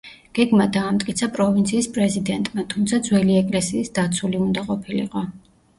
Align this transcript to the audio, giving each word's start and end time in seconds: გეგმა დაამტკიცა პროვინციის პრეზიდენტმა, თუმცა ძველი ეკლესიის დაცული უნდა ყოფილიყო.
გეგმა 0.37 0.65
დაამტკიცა 0.77 1.29
პროვინციის 1.35 1.89
პრეზიდენტმა, 1.99 2.67
თუმცა 2.73 3.01
ძველი 3.11 3.39
ეკლესიის 3.45 3.95
დაცული 4.01 4.45
უნდა 4.49 4.71
ყოფილიყო. 4.73 5.29